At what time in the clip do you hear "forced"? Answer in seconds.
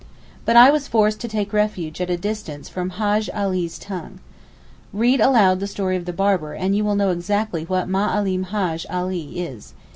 0.87-1.19